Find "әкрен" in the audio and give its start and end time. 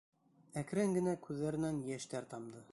0.61-0.97